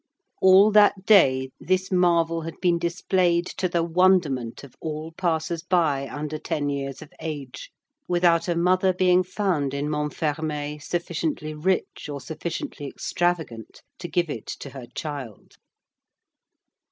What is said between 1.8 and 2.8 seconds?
marvel had been